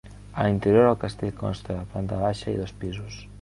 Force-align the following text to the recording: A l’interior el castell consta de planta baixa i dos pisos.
A 0.35 0.45
l’interior 0.45 0.87
el 0.91 0.97
castell 1.03 1.35
consta 1.43 1.71
de 1.81 1.85
planta 1.93 2.19
baixa 2.23 2.55
i 2.55 2.59
dos 2.65 2.75
pisos. 2.83 3.23